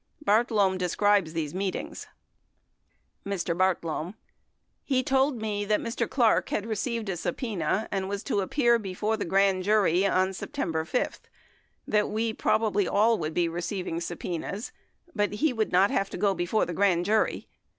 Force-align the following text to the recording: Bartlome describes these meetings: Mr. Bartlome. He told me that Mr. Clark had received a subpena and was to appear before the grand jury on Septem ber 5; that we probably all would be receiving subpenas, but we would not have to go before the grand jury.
Bartlome 0.25 0.79
describes 0.79 1.33
these 1.33 1.53
meetings: 1.53 2.07
Mr. 3.23 3.55
Bartlome. 3.55 4.15
He 4.83 5.03
told 5.03 5.39
me 5.39 5.63
that 5.65 5.79
Mr. 5.79 6.09
Clark 6.09 6.49
had 6.49 6.65
received 6.65 7.07
a 7.07 7.11
subpena 7.15 7.87
and 7.91 8.09
was 8.09 8.23
to 8.23 8.39
appear 8.41 8.79
before 8.79 9.15
the 9.15 9.25
grand 9.25 9.61
jury 9.61 10.07
on 10.07 10.33
Septem 10.33 10.71
ber 10.71 10.85
5; 10.85 11.19
that 11.87 12.09
we 12.09 12.33
probably 12.33 12.87
all 12.87 13.19
would 13.19 13.35
be 13.35 13.47
receiving 13.47 13.99
subpenas, 14.01 14.71
but 15.13 15.35
we 15.39 15.53
would 15.53 15.71
not 15.71 15.91
have 15.91 16.09
to 16.09 16.17
go 16.17 16.33
before 16.33 16.65
the 16.65 16.73
grand 16.73 17.05
jury. 17.05 17.47